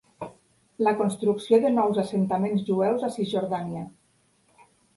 [0.87, 3.87] La construcció de nous assentaments jueus a Cisjordània.